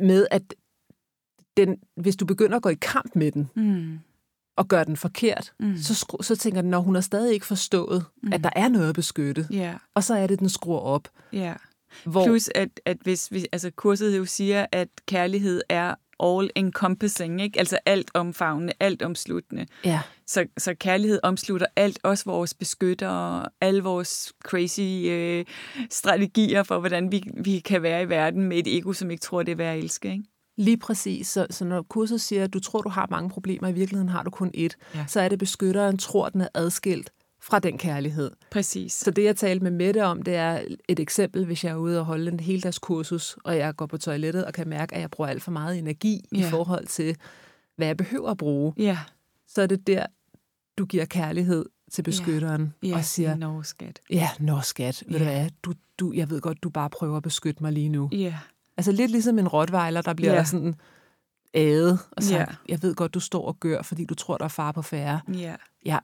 [0.00, 0.54] med, at
[1.56, 3.98] den, hvis du begynder at gå i kamp med den, Mm.
[4.56, 5.76] og gør den forkert, Mm.
[5.76, 8.32] så, så tænker den, når hun har stadig ikke forstået, mm.
[8.32, 9.46] at der er noget at beskytte.
[9.50, 11.08] Ja, Og så er det, den skruer op.
[11.32, 11.54] ja.
[12.04, 17.42] Hvor, Plus, at, at hvis vi, altså kurset jo siger, at kærlighed er all encompassing,
[17.42, 17.58] ikke?
[17.58, 19.66] altså alt omfavnende, alt omsluttende.
[19.84, 25.44] ja, Så, så kærlighed omslutter alt, også vores beskyttere, alle vores crazy øh,
[25.90, 29.42] strategier for, hvordan vi, vi kan være i verden med et ego, som ikke tror,
[29.42, 30.12] det er værd at elske.
[30.12, 30.24] Ikke?
[30.58, 31.26] lige præcis.
[31.28, 34.22] Så, så når kurset siger, at du tror, du har mange problemer, i virkeligheden har
[34.22, 35.04] du kun ét, Ja.
[35.08, 37.10] så er det, beskytteren tror, den er adskilt
[37.42, 38.30] fra den kærlighed.
[38.50, 38.92] Præcis.
[38.92, 41.98] Så det, jeg talte med Mette om, det er et eksempel, hvis jeg er ude
[41.98, 45.10] og holde en heldags kursus, og jeg går på toilettet og kan mærke, at jeg
[45.10, 46.38] bruger alt for meget energi ja.
[46.38, 47.16] i forhold til,
[47.76, 48.72] hvad jeg behøver at bruge.
[48.76, 48.98] Ja.
[49.48, 50.06] Så er det der,
[50.78, 52.96] du giver kærlighed til beskytteren ja.
[52.96, 54.00] og siger, nå skat.
[54.10, 55.02] Ja, nå skat.
[55.08, 55.24] Ved Ja.
[55.24, 58.08] du hvad, du, du, jeg ved godt, du bare prøver at beskytte mig lige nu.
[58.12, 58.34] Ja.
[58.76, 60.38] Altså lidt ligesom en rottweiler, der bliver Ja.
[60.38, 60.44] ja.
[60.44, 60.74] sådan
[61.54, 62.38] ædet og sagt, Ja.
[62.40, 62.54] ja.
[62.68, 65.20] jeg ved godt, du står og gør, fordi du tror, der er far på færre.
[65.34, 65.98] Ja.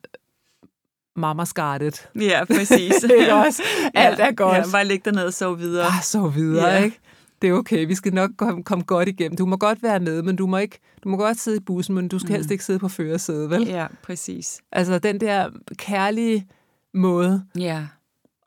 [1.16, 2.08] Ja, mamma skartet.
[2.20, 2.92] Ja, præcis.
[3.20, 3.62] Ikke også?
[3.94, 4.56] Alt er godt.
[4.56, 5.84] Ja, bare læg dig ned og sove videre.
[5.88, 6.76] Bare så videre, Ja.
[6.78, 6.84] ja.
[6.84, 6.98] ikke?
[7.42, 9.36] Det er okay, vi skal nok komme, komme godt igennem.
[9.36, 11.94] Du må godt være med, men du må, ikke, du må godt sidde i bussen,
[11.94, 12.34] men du skal mm.
[12.34, 13.66] helst ikke sidde på førersædet, vel?
[13.66, 14.60] Ja, præcis.
[14.72, 15.48] Altså den der
[15.78, 16.46] kærlige
[16.94, 17.44] måde.
[17.58, 17.86] Ja.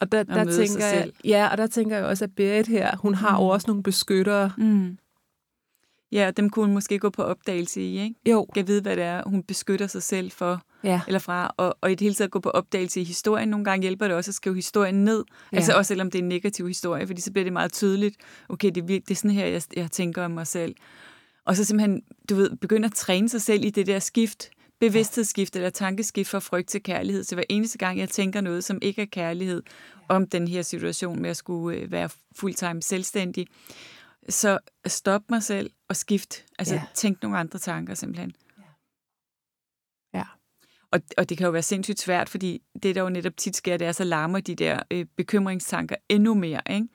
[0.01, 3.15] Og der, der tænker jeg, ja, og der tænker jeg også, at Berit her, hun
[3.15, 3.43] har Mm.
[3.43, 4.51] også nogle beskyttere.
[4.57, 4.97] Mm.
[6.11, 8.15] Ja, og dem kunne hun måske gå på opdagelse i, ikke?
[8.25, 11.01] Jo, Kan vide, hvad det er, hun beskytter sig selv for ja.
[11.07, 13.49] eller fra, og, og i det hele taget gå på opdagelse i historien.
[13.49, 15.57] Nogle gange hjælper det også at skrive historien ned, ja.
[15.57, 18.15] altså også selvom det er en negativ historie, fordi så bliver det meget tydeligt,
[18.49, 20.75] okay, det er, det er sådan her, jeg, jeg tænker om mig selv.
[21.45, 25.55] Og så simpelthen, du ved, begynde at træne sig selv i det der skift, bevidsthedsskift
[25.55, 27.23] eller tankeskift fra frygt til kærlighed.
[27.23, 29.63] Så hver eneste gang, jeg tænker noget, som ikke er kærlighed,
[30.07, 33.47] om den her situation med at skulle øh, være fulltime selvstændig,
[34.29, 36.45] så stop mig selv og skift.
[36.59, 36.81] Altså Ja.
[36.93, 38.33] tænk nogle andre tanker simpelthen.
[40.13, 40.23] Ja.
[40.91, 43.77] Og, og det kan jo være sindssygt svært, fordi det, der jo netop tit sker,
[43.77, 46.87] det er, så larmer de der øh, bekymringstanker endnu mere, ikke?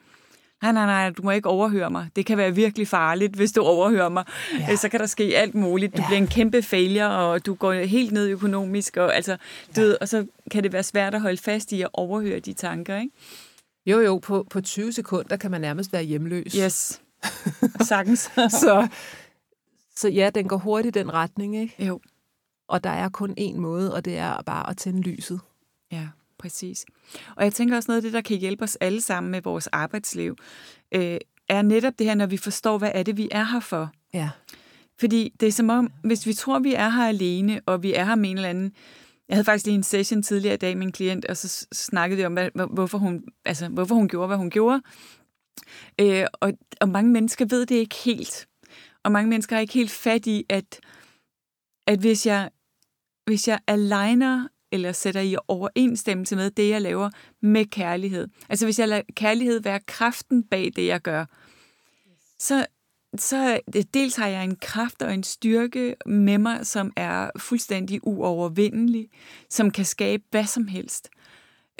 [0.61, 2.09] Nej, nej, nej, du må ikke overhøre mig.
[2.15, 4.25] Det kan være virkelig farligt, hvis du overhører mig.
[4.53, 4.65] Ja.
[4.69, 4.75] Ja.
[4.75, 5.97] Så kan der ske alt muligt.
[5.97, 6.07] Du Ja.
[6.07, 9.37] bliver en kæmpe failure, og du går helt ned økonomisk, og, altså,
[9.75, 12.53] du ved, og så kan det være svært at holde fast i at overhøre de
[12.53, 13.11] tanker, ikke?
[13.85, 16.53] Jo, jo, på, på 20 sekunder kan man nærmest være hjemløs.
[16.53, 17.01] Yes.
[17.89, 18.19] Sagtens.
[18.61, 18.87] Så,
[19.95, 21.85] så ja, den går hurtigt i den retning, ikke?
[21.85, 21.99] jo.
[22.67, 25.39] Og der er kun én måde, og det er bare at tænde lyset.
[25.91, 26.85] Ja, præcis.
[27.35, 29.67] Og jeg tænker også noget af det, der kan hjælpe os alle sammen med vores
[29.67, 30.35] arbejdsliv,
[30.91, 31.17] øh,
[31.49, 33.89] er netop det her, når vi forstår, hvad er det, vi er her for.
[34.13, 34.29] Ja.
[34.99, 38.03] Fordi det er som om, hvis vi tror, vi er her alene, og vi er
[38.03, 38.71] her med en eller anden...
[39.29, 42.17] Jeg havde faktisk lige en session tidligere i dag med en klient, og så snakkede
[42.17, 44.81] vi om, hvad, hvor- hvorfor, hun, altså, hvorfor hun gjorde, hvad hun gjorde.
[46.01, 48.47] Øh, og, og mange mennesker ved det ikke helt.
[49.03, 50.79] Og mange mennesker har ikke helt fat i, at,
[51.87, 52.49] at hvis jeg,
[53.25, 57.09] hvis jeg aligner eller sætter i overensstemmelse med det, jeg laver
[57.41, 58.27] med kærlighed.
[58.49, 61.25] Altså hvis jeg lader kærlighed være kraften bag det, jeg gør,
[62.39, 62.65] så,
[63.17, 63.59] så
[63.93, 69.09] dels har jeg en kraft og en styrke med mig, som er fuldstændig uovervindelig,
[69.49, 71.09] som kan skabe hvad som helst.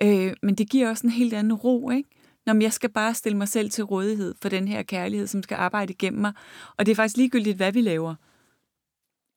[0.02, 2.10] Øh, men det giver også en helt anden ro, ikke?
[2.46, 5.56] Når jeg skal bare stille mig selv til rådighed for den her kærlighed, som skal
[5.56, 6.34] arbejde igennem mig.
[6.78, 8.16] Og det er faktisk ligegyldigt, hvad vi laver.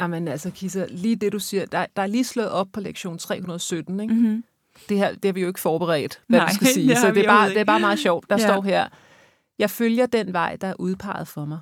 [0.00, 3.18] Jamen altså, Kissa, lige det du siger, der, der er lige slået op på lektion
[3.18, 4.14] 317, ikke?
[4.14, 4.44] Mm-hmm.
[4.88, 7.10] Det her, det har vi jo ikke forberedt, hvad Nej, vi skal sige, det så
[7.10, 8.30] det er, bare, det er bare meget sjovt.
[8.30, 8.46] Der ja.
[8.46, 8.88] står her,
[9.58, 11.60] jeg følger den vej, der er udpeget for mig.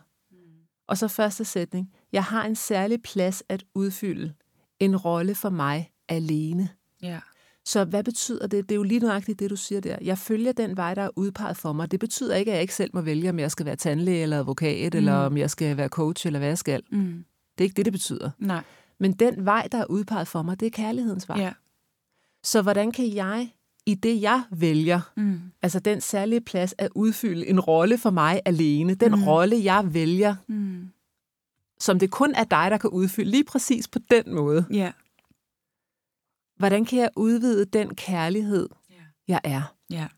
[0.88, 4.34] Og så første sætning, jeg har en særlig plads at udfylde,
[4.80, 6.68] en rolle for mig alene.
[7.02, 7.20] Ja.
[7.66, 8.68] Så hvad betyder det?
[8.68, 9.96] Det er jo lige nøjagtigt det, du siger der.
[10.00, 11.90] Jeg følger den vej, der er udpeget for mig.
[11.90, 14.38] Det betyder ikke, at jeg ikke selv må vælge, om jeg skal være tandlæge eller
[14.38, 14.98] advokat, mm.
[14.98, 16.82] eller om jeg skal være coach, eller hvad jeg skal.
[16.92, 17.24] Mm.
[17.58, 18.30] Det er ikke det, det betyder.
[18.38, 18.62] Nej.
[19.00, 21.38] Men den vej, der er udpeget for mig, det er kærlighedens vej.
[21.40, 21.52] Ja.
[22.44, 23.52] Så hvordan kan jeg,
[23.86, 25.40] i det jeg vælger, Mm.
[25.62, 29.24] altså den særlige plads at udfylde en rolle for mig alene, den Mm.
[29.24, 30.88] rolle, jeg vælger, Mm.
[31.80, 34.64] som det kun er dig, der kan udfylde, lige præcis på den måde.
[34.72, 34.92] Ja.
[36.56, 38.68] Hvordan kan jeg udvide den kærlighed,
[39.28, 39.74] jeg er?
[39.90, 40.08] Ja.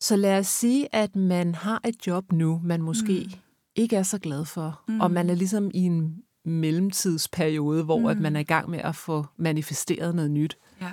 [0.00, 3.40] Så lad os sige, at man har et job nu, man måske mm.
[3.74, 4.94] ikke er så glad for, Mm.
[4.94, 5.00] mm.
[5.00, 8.06] og man er ligesom i en mellemtidsperiode, hvor mm.
[8.06, 8.22] at Mm.
[8.22, 10.58] man er i gang med at få manifesteret noget nyt.
[10.80, 10.92] Ja.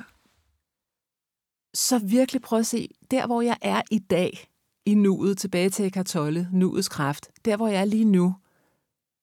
[1.73, 4.47] Så virkelig prøv at se, der hvor jeg er i dag,
[4.85, 8.35] i nuet, tilbage til Eckhart Tolle, nuets kraft, der hvor jeg er lige nu,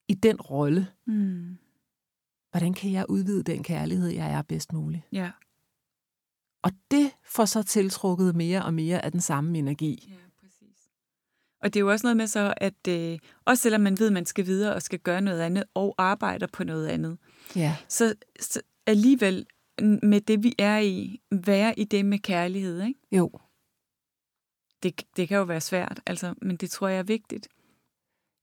[0.09, 1.57] i den rolle, Mm.
[2.51, 5.03] Hvordan kan jeg udvide den kærlighed, jeg er bedst muligt?
[5.13, 5.31] Ja.
[6.63, 10.07] Og det får så tiltrukket mere og mere af den samme energi.
[10.09, 10.79] Ja, præcis.
[11.63, 14.13] Og det er jo også noget med så, at øh, også selvom man ved, at
[14.13, 17.19] man skal videre og skal gøre noget andet, og arbejder på noget andet,
[17.57, 17.77] Ja.
[17.89, 19.47] så, så alligevel
[20.03, 23.01] med det, vi er i, være i det med kærlighed, ikke?
[23.13, 23.31] Jo.
[24.83, 27.49] Det, det kan jo være svært, altså, men det tror jeg er vigtigt.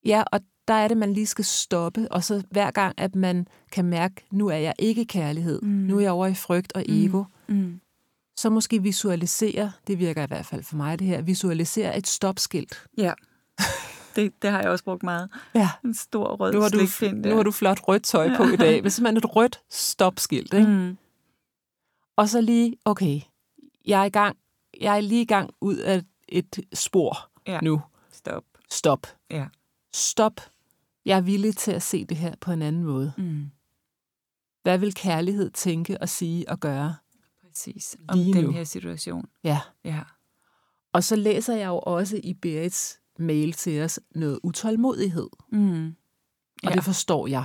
[0.07, 3.47] Ja, og der er det, man lige skal stoppe, og så hver gang, at man
[3.71, 5.67] kan mærke, nu er jeg ikke kærlighed, Mm.
[5.67, 5.73] mm.
[5.75, 7.55] nu er jeg over i frygt og ego, mm.
[7.55, 7.79] Mm.
[8.37, 12.83] så måske visualisere, det virker i hvert fald for mig det her, visualisere et stopskilt.
[12.97, 13.13] Ja,
[14.15, 15.29] det, det har jeg også brugt meget.
[15.55, 15.69] Ja.
[15.85, 18.55] En stor rød Nu har, du, slikpind nu har du flot rødt tøj på i
[18.55, 20.53] dag, men simpelthen et rødt stopskilt.
[20.53, 20.67] Ikke?
[20.67, 20.73] Mm.
[20.73, 20.97] Mm.
[22.15, 23.21] Og så lige, okay,
[23.85, 24.37] jeg er i gang.
[24.81, 27.59] Jeg er lige i gang ud af et spor Ja.
[27.63, 27.81] nu.
[28.11, 28.43] Stop.
[28.71, 29.07] Stop.
[29.31, 29.45] Ja.
[29.97, 30.41] Stop.
[31.05, 33.13] Jeg er villig til at se det her på en anden måde.
[33.17, 33.45] Mm.
[34.63, 36.95] Hvad vil kærlighed tænke og sige og gøre?
[37.47, 37.97] Præcis.
[38.07, 38.51] Om Lige den nu.
[38.51, 39.25] her situation.
[39.43, 39.59] Ja.
[39.85, 39.99] Ja.
[40.93, 45.27] Og så læser jeg jo også i Berits mail til os noget utålmodighed.
[45.51, 45.85] Mm.
[45.87, 45.93] Og
[46.69, 46.75] Ja.
[46.75, 47.43] det forstår jeg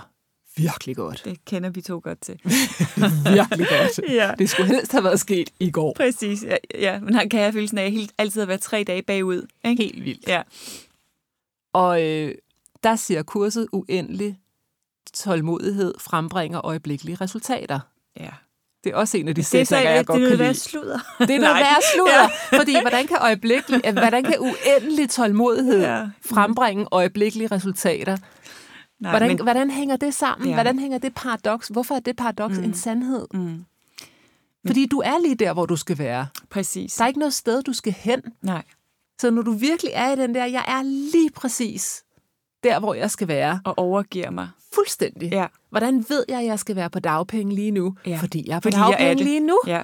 [0.57, 1.23] virkelig godt.
[1.25, 2.41] Det kender vi to godt til.
[3.35, 4.01] virkelig godt.
[4.21, 4.35] ja.
[4.39, 5.93] Det skulle helst have været sket i går.
[5.97, 6.45] Præcis.
[6.45, 7.01] Ja, ja.
[7.01, 9.47] men han kan have følelsen af helt, altid at være tre dage bagud.
[9.65, 9.83] Ikke?
[9.83, 10.29] Helt vildt.
[10.29, 10.43] Ja.
[11.73, 12.35] Og øh,
[12.83, 14.39] der siger kurset uendelig
[15.15, 17.81] tålmodighed frembringer øjeblikkelige resultater.
[18.21, 18.31] ja.
[18.85, 20.53] Det er også en af de Det er sætninger, jeg godt det kan vil være
[20.53, 20.61] lide.
[20.61, 20.99] sludder.
[21.19, 25.97] Det er noget værd sludder, fordi hvordan kan, øjeblikkelig, hvordan kan uendelig tålmodighed Ja.
[25.99, 26.09] ja.
[26.27, 28.17] frembringe øjeblikkelige resultater?
[29.01, 30.47] Nej, Hvordan, men, hvordan hænger det sammen?
[30.47, 30.51] Ja.
[30.51, 30.57] Ja.
[30.57, 31.69] Hvordan hænger det paradoks?
[31.69, 32.65] Hvorfor er det paradoks mm.
[32.65, 33.27] en sandhed?
[33.35, 33.65] mm,
[34.67, 36.27] Fordi du er lige der, hvor du skal være.
[36.51, 36.95] præcis.
[36.95, 38.21] Der er ikke noget sted, du skal hen.
[38.43, 38.63] Nej.
[39.23, 42.05] Så når du virkelig er i den der, jeg er lige præcis
[42.63, 43.61] der, hvor jeg skal være.
[43.65, 44.49] Og overgiver mig.
[44.75, 45.33] Fuldstændig.
[45.33, 45.47] Ja.
[45.71, 47.95] Hvordan ved jeg, at jeg skal være på dagpenge lige nu?
[48.07, 48.19] Ja.
[48.21, 49.25] Fordi jeg er på Fordi jeg er dagpenge det.
[49.27, 49.61] lige nu.
[49.67, 49.83] Ja.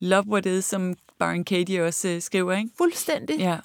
[0.00, 2.70] Love what is, som Baron Katie også øh, skriver, ikke?
[2.78, 3.38] Fuldstændig.
[3.38, 3.56] Ja.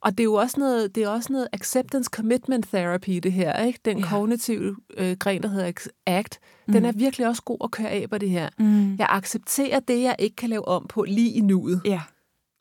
[0.00, 3.64] Og det er jo også noget, det er også noget acceptance commitment therapy, det her.
[3.64, 3.78] Ikke?
[3.84, 4.08] Den ja.
[4.08, 5.72] kognitive øh, gren, der hedder
[6.06, 6.72] ACT, mm.
[6.72, 8.48] den er virkelig også god at køre af på det her.
[8.58, 8.96] Mm.
[8.96, 11.82] Jeg accepterer det, jeg ikke kan lave om på lige i nuet.
[11.84, 12.00] Ja.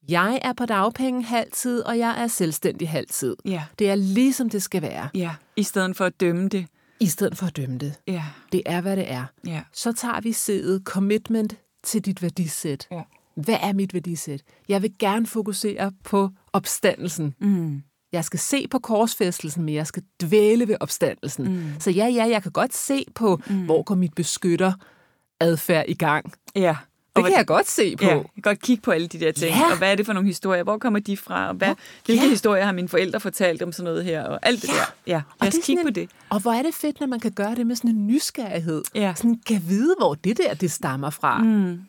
[0.09, 3.35] Jeg er på dagpenge halvtid, og jeg er selvstændig halvtid.
[3.45, 3.63] Ja.
[3.79, 5.31] Det er ligesom det skal være, Ja.
[5.55, 6.65] I stedet for at dømme det.
[6.99, 7.93] i stedet for at dømme det.
[8.07, 8.23] Ja.
[8.51, 9.25] Det er, hvad det er.
[9.47, 9.61] Ja.
[9.73, 12.87] Så tager vi sædet commitment til dit værdisæt.
[12.91, 13.01] Ja.
[13.35, 14.41] Hvad er mit værdisæt?
[14.69, 17.35] Jeg vil gerne fokusere på opstandelsen.
[17.39, 17.83] Mm.
[18.11, 21.45] Jeg skal se på korsfæstelsen, men jeg skal dvæle ved opstandelsen.
[21.53, 21.79] Mm.
[21.79, 23.65] Så ja, ja, jeg kan godt se på, mm.
[23.65, 24.73] hvor går mit beskytter
[25.39, 26.33] adfærd i gang.
[26.55, 26.75] Ja.
[27.15, 28.03] Det kan jeg godt se på.
[28.03, 29.55] Ja, jeg kan godt kigge på alle de der ting.
[29.55, 29.71] Ja.
[29.71, 30.63] Og hvad er det for nogle historier?
[30.63, 31.47] Hvor kommer de fra?
[31.47, 31.73] Og hvad, Ja.
[32.05, 32.29] hvilke Ja.
[32.29, 34.23] historier har mine forældre fortalt om sådan noget her?
[34.23, 34.73] Og alt det Ja.
[34.73, 34.93] der.
[35.07, 36.09] Ja, Og lad os kigge på det.
[36.29, 38.83] Og hvor er det fedt, når man kan gøre det med sådan en nysgerrighed.
[38.95, 39.13] Ja.
[39.15, 41.37] Sådan, kan vide, hvor det der, det stammer fra.
[41.43, 41.79] Mm.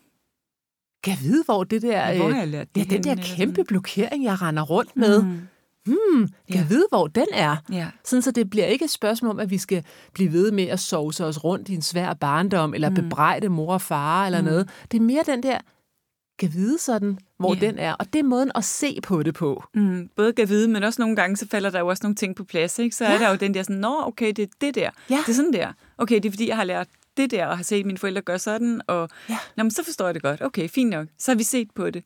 [1.05, 2.17] Kan vide, hvor det der...
[2.17, 5.23] Hvor øh, har jeg lært det Ja, den der kæmpe blokering, jeg render rundt med.
[5.23, 5.39] Mm.
[5.87, 6.67] Hmm, kan Ja.
[6.69, 7.57] vide, hvor den er.
[7.73, 7.87] Ja.
[8.05, 10.81] Sådan, så det bliver ikke et spørgsmål om, at vi skal blive ved med at
[10.81, 12.95] sove os rundt i en svær barndom, eller mm.
[12.95, 14.45] bebrejde mor og far, eller mm.
[14.47, 14.71] noget.
[14.93, 15.59] Det er mere den der,
[16.39, 17.61] kan vide sådan, hvor Ja.
[17.61, 17.93] den er.
[17.93, 19.65] Og det er måden at se på det på.
[19.75, 22.37] Mm, både kan vide, men også nogle gange, så falder der jo også nogle ting
[22.37, 22.79] på plads.
[22.79, 22.97] Ikke?
[22.97, 23.15] Så ja.
[23.15, 24.91] er der jo den der sådan, nå, okay, det er det der.
[25.11, 25.17] Ja.
[25.27, 25.73] Det er sådan der.
[25.99, 28.39] Okay, det er fordi, jeg har lært det der, og har set mine forældre gøre
[28.39, 29.39] sådan, og Ja.
[29.57, 30.43] Nå, men så forstår jeg det godt.
[30.43, 31.07] Okay, fint nok.
[31.19, 32.05] Så har vi set på det.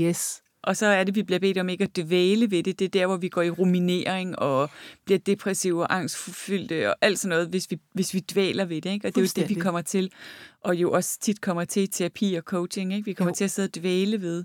[0.00, 0.42] Yes.
[0.64, 2.78] Og så er det, vi bliver bedt om ikke at dvæle ved det.
[2.78, 4.70] Det er der, hvor vi går i ruminering og
[5.04, 8.90] bliver depressive og angstfyldte og alt sådan noget, hvis vi, hvis vi dvæler ved det.
[8.90, 9.08] Ikke?
[9.08, 10.12] Og det er jo det, vi kommer til.
[10.60, 12.94] Og jo også tit kommer til i terapi og coaching.
[12.94, 13.04] Ikke?
[13.04, 13.34] Vi kommer Jo.
[13.34, 14.44] til at sidde og dvæle ved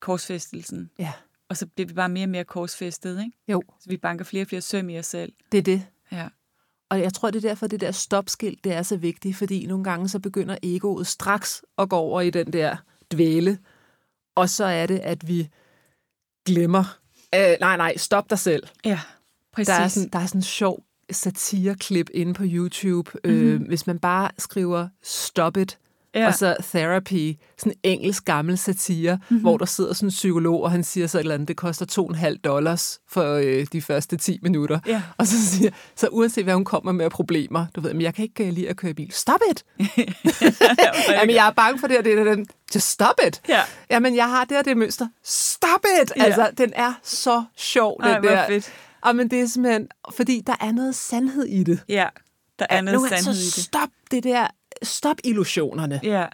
[0.00, 0.90] korsfæstelsen.
[0.98, 1.12] Ja.
[1.48, 3.18] Og så bliver vi bare mere og mere korsfæstet.
[3.20, 3.32] Ikke?
[3.48, 5.32] Jo, Så vi banker flere og flere søm i os selv.
[5.52, 5.86] det er det.
[6.12, 6.28] Ja.
[6.90, 9.84] Og jeg tror, det er derfor, det der stopskilt, det er så vigtigt, fordi nogle
[9.84, 12.76] gange så begynder egoet straks at gå over i den der
[13.12, 13.58] dvæle,
[14.34, 15.48] og så er det, at vi
[16.46, 16.98] glemmer,
[17.34, 18.62] øh, nej, nej, stop dig selv.
[18.84, 19.00] Ja,
[19.52, 19.66] præcis.
[19.66, 23.40] Der er sådan, der er sådan en sjov satireklip inde på YouTube, mm-hmm.
[23.40, 25.78] øh, hvis man bare skriver stop it,
[26.14, 26.20] Ja.
[26.20, 26.26] ja.
[26.26, 29.40] og så therapy, sådan en engelsk gammel satire, mm-hmm.
[29.40, 32.06] hvor der sidder sådan en psykolog, og han siger så et eller andet, det koster
[32.12, 34.78] 2,5 dollars for øh, de første 10 minutter.
[34.86, 35.02] Ja.
[35.18, 38.14] Og så siger så uanset hvad hun kommer med af problemer, du ved, men jeg
[38.14, 39.12] kan ikke øh, lide at køre bil.
[39.12, 39.64] Stop it!
[41.08, 42.46] Jamen, jeg er bange for det, og det er den.
[42.74, 43.40] Just stop it!
[43.48, 43.60] Ja.
[43.90, 45.08] Jamen, jeg har det og det mønster.
[45.24, 46.12] Stop it!
[46.16, 46.24] Ja.
[46.24, 48.46] Altså, den er så sjov, den Ej, der.
[48.46, 48.72] fedt.
[49.06, 51.80] Jamen, det er simpelthen, fordi der er noget sandhed i det.
[51.88, 52.08] Ja,
[52.58, 53.64] der er noget nu, sandhed altså, i det.
[53.64, 54.46] stop det der,
[54.86, 56.00] stop illusionerne.
[56.02, 56.26] Ja.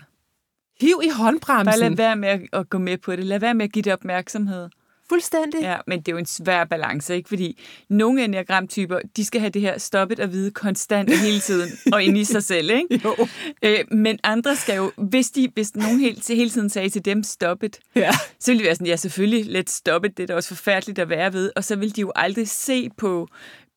[0.81, 1.65] Hiv i håndbremsen.
[1.67, 3.25] Bare lad være med at, at gå med på det.
[3.25, 4.69] Lad være med at give det opmærksomhed.
[5.09, 5.61] Fuldstændig.
[5.61, 7.29] Ja, men det er jo en svær balance, ikke?
[7.29, 11.71] Fordi nogle enneagramtyper, de skal have det her stoppet og vide konstant og hele tiden,
[11.93, 13.01] og ind i sig selv, ikke?
[13.05, 13.17] Jo.
[13.63, 17.23] Øh, men andre skal jo, hvis, de, hvis nogen hele, hele tiden sagde til dem,
[17.23, 18.11] stoppet, Ja.
[18.41, 20.99] så ville de være sådan, ja selvfølgelig, let's stop it, det er da også forfærdeligt
[20.99, 23.29] at være ved, og så vil de jo aldrig se på,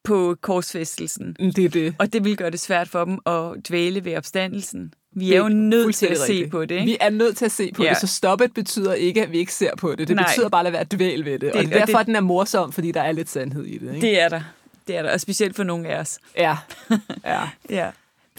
[0.04, 1.34] på korsfæstelsen.
[1.56, 1.96] Det er det.
[2.00, 4.94] Og det vil gøre det svært for dem at dvæle ved opstandelsen.
[5.16, 6.52] Vi er jo nødt til at se rigtigt.
[6.52, 6.86] på det, ikke?
[6.86, 7.90] Vi er nødt til at se på Ja.
[7.90, 10.08] det, så stoppet betyder ikke, at vi ikke ser på det.
[10.08, 10.26] Det Nej.
[10.26, 11.42] betyder bare at lade være dvæl ved det.
[11.42, 13.66] det og Det- er derfor, det- at den er morsom, fordi der er lidt sandhed
[13.66, 13.96] i det.
[13.96, 14.08] Ikke?
[14.08, 14.42] Det er der.
[14.88, 16.20] Det er der, og specielt for nogle af os.
[16.38, 16.58] Ja.
[17.26, 17.42] ja.
[17.70, 17.90] Ja.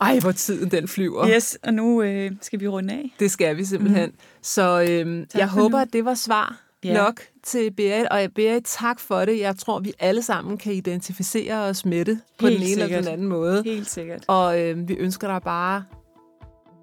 [0.01, 1.29] Ej, hvor tiden den flyver.
[1.29, 3.15] Yes, og nu øh, skal vi runde af.
[3.21, 4.09] Det skal vi simpelthen.
[4.11, 4.17] Mm.
[4.43, 5.83] Så øhm, jeg håber, nu.
[5.83, 6.95] at det var svar Ja.
[6.95, 8.07] nok til Berit.
[8.11, 9.41] Og Berit, tak for det.
[9.41, 12.85] Jeg tror, vi alle sammen kan identificere os med det på Helt den ene eller
[12.87, 13.05] sikkert.
[13.05, 13.63] den anden måde.
[13.65, 14.25] Helt sikkert.
[14.29, 15.85] Og øhm, vi ønsker dig bare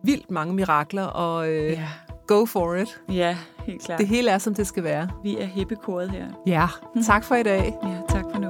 [0.03, 1.87] vildt mange mirakler og øh, Ja.
[2.27, 3.01] go for it.
[3.09, 3.99] Ja, helt klart.
[3.99, 5.09] Det hele er, som det skal være.
[5.23, 6.25] Vi er hippekoret her.
[6.47, 6.67] Ja,
[7.05, 7.73] tak for i dag.
[7.83, 8.49] Ja, tak for nu.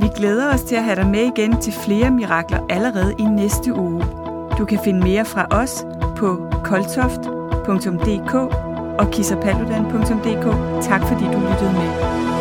[0.00, 3.74] Vi glæder os til at have dig med igen til flere mirakler allerede i næste
[3.74, 4.04] uge.
[4.58, 5.84] Du kan finde mere fra os
[6.16, 8.63] på koltoft.dk
[8.98, 10.46] og kissapaludan.dk.
[10.82, 12.33] Tak fordi du lyttede med.